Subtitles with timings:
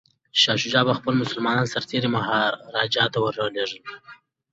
[0.41, 3.79] شاه شجاع به خپل مسلمان سرتیري مهاراجا ته ور لیږي.